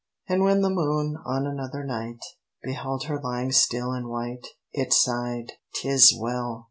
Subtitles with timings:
[0.27, 2.17] And when the moon, on another night,
[2.63, 6.59] Beheld her lying still and white, It sighed, "'Tis well!